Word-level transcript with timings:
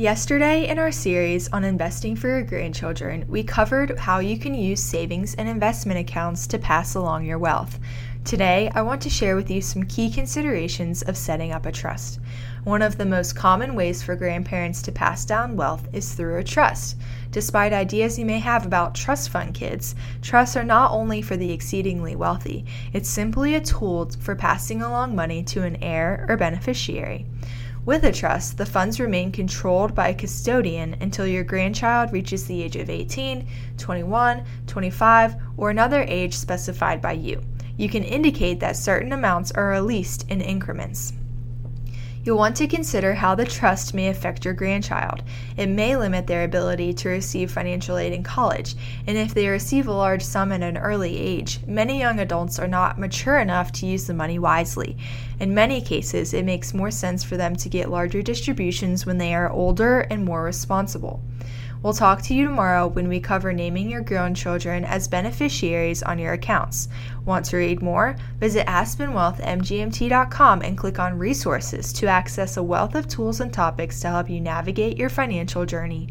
Yesterday, 0.00 0.66
in 0.66 0.78
our 0.78 0.92
series 0.92 1.52
on 1.52 1.62
investing 1.62 2.16
for 2.16 2.28
your 2.28 2.42
grandchildren, 2.42 3.26
we 3.28 3.42
covered 3.42 3.98
how 3.98 4.20
you 4.20 4.38
can 4.38 4.54
use 4.54 4.82
savings 4.82 5.34
and 5.34 5.46
investment 5.46 6.00
accounts 6.00 6.46
to 6.46 6.58
pass 6.58 6.94
along 6.94 7.26
your 7.26 7.38
wealth. 7.38 7.78
Today, 8.24 8.72
I 8.74 8.80
want 8.80 9.02
to 9.02 9.10
share 9.10 9.36
with 9.36 9.50
you 9.50 9.60
some 9.60 9.82
key 9.82 10.10
considerations 10.10 11.02
of 11.02 11.18
setting 11.18 11.52
up 11.52 11.66
a 11.66 11.72
trust. 11.72 12.18
One 12.64 12.80
of 12.80 12.96
the 12.96 13.04
most 13.04 13.36
common 13.36 13.74
ways 13.74 14.02
for 14.02 14.16
grandparents 14.16 14.80
to 14.82 14.92
pass 14.92 15.26
down 15.26 15.54
wealth 15.54 15.86
is 15.92 16.14
through 16.14 16.38
a 16.38 16.44
trust. 16.44 16.96
Despite 17.30 17.74
ideas 17.74 18.18
you 18.18 18.24
may 18.24 18.38
have 18.38 18.64
about 18.64 18.94
trust 18.94 19.28
fund 19.28 19.52
kids, 19.52 19.94
trusts 20.22 20.56
are 20.56 20.64
not 20.64 20.92
only 20.92 21.20
for 21.20 21.36
the 21.36 21.52
exceedingly 21.52 22.16
wealthy, 22.16 22.64
it's 22.94 23.10
simply 23.10 23.54
a 23.54 23.60
tool 23.60 24.10
for 24.18 24.34
passing 24.34 24.80
along 24.80 25.14
money 25.14 25.42
to 25.42 25.62
an 25.62 25.76
heir 25.82 26.24
or 26.26 26.38
beneficiary. 26.38 27.26
With 27.86 28.04
a 28.04 28.12
trust, 28.12 28.58
the 28.58 28.66
funds 28.66 29.00
remain 29.00 29.32
controlled 29.32 29.94
by 29.94 30.08
a 30.08 30.14
custodian 30.14 30.96
until 31.00 31.26
your 31.26 31.44
grandchild 31.44 32.12
reaches 32.12 32.46
the 32.46 32.62
age 32.62 32.76
of 32.76 32.90
18, 32.90 33.46
21, 33.78 34.44
25, 34.66 35.36
or 35.56 35.70
another 35.70 36.02
age 36.02 36.34
specified 36.34 37.00
by 37.00 37.12
you. 37.12 37.42
You 37.78 37.88
can 37.88 38.04
indicate 38.04 38.60
that 38.60 38.76
certain 38.76 39.12
amounts 39.12 39.50
are 39.52 39.68
released 39.68 40.30
in 40.30 40.42
increments. 40.42 41.14
You'll 42.22 42.36
want 42.36 42.54
to 42.56 42.66
consider 42.66 43.14
how 43.14 43.34
the 43.34 43.46
trust 43.46 43.94
may 43.94 44.08
affect 44.08 44.44
your 44.44 44.52
grandchild. 44.52 45.22
It 45.56 45.68
may 45.68 45.96
limit 45.96 46.26
their 46.26 46.44
ability 46.44 46.92
to 46.94 47.08
receive 47.08 47.50
financial 47.50 47.96
aid 47.96 48.12
in 48.12 48.22
college, 48.22 48.74
and 49.06 49.16
if 49.16 49.32
they 49.32 49.48
receive 49.48 49.88
a 49.88 49.92
large 49.92 50.22
sum 50.22 50.52
at 50.52 50.62
an 50.62 50.76
early 50.76 51.16
age, 51.16 51.60
many 51.66 51.98
young 51.98 52.20
adults 52.20 52.58
are 52.58 52.68
not 52.68 52.98
mature 52.98 53.38
enough 53.38 53.72
to 53.72 53.86
use 53.86 54.06
the 54.06 54.12
money 54.12 54.38
wisely. 54.38 54.98
In 55.38 55.54
many 55.54 55.80
cases, 55.80 56.34
it 56.34 56.44
makes 56.44 56.74
more 56.74 56.90
sense 56.90 57.24
for 57.24 57.38
them 57.38 57.56
to 57.56 57.70
get 57.70 57.90
larger 57.90 58.20
distributions 58.20 59.06
when 59.06 59.16
they 59.16 59.34
are 59.34 59.50
older 59.50 60.00
and 60.00 60.22
more 60.22 60.42
responsible. 60.42 61.22
We'll 61.82 61.94
talk 61.94 62.20
to 62.22 62.34
you 62.34 62.44
tomorrow 62.44 62.88
when 62.88 63.08
we 63.08 63.20
cover 63.20 63.54
naming 63.54 63.88
your 63.88 64.02
grandchildren 64.02 64.84
as 64.84 65.08
beneficiaries 65.08 66.02
on 66.02 66.18
your 66.18 66.34
accounts. 66.34 66.88
Want 67.24 67.46
to 67.46 67.56
read 67.56 67.80
more? 67.80 68.16
Visit 68.38 68.66
aspenwealthmgmt.com 68.66 70.62
and 70.62 70.76
click 70.76 70.98
on 70.98 71.18
resources 71.18 71.92
to 71.94 72.06
access 72.06 72.58
a 72.58 72.62
wealth 72.62 72.94
of 72.94 73.08
tools 73.08 73.40
and 73.40 73.50
topics 73.50 74.00
to 74.00 74.08
help 74.08 74.28
you 74.28 74.42
navigate 74.42 74.98
your 74.98 75.08
financial 75.08 75.64
journey. 75.64 76.10